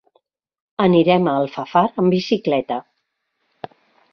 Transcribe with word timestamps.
Anirem 0.85 1.29
a 1.29 1.35
Alfafar 1.41 1.85
amb 2.05 2.15
bicicleta. 2.15 2.79